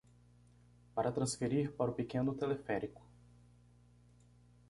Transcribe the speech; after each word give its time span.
Para 0.95 1.11
transferir 1.13 1.73
para 1.77 1.91
o 1.91 1.93
pequeno 1.93 2.33
teleférico 2.33 3.03